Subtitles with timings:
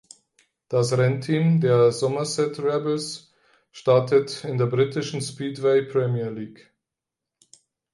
[0.67, 3.31] Das Rennteam der Somerset Rebels
[3.71, 6.73] startet in der britischen Speedway Premier League.